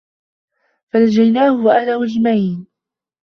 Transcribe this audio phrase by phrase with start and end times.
[0.93, 2.67] فَنَجَّيناهُ وَأَهلَهُ أَجمَعينَ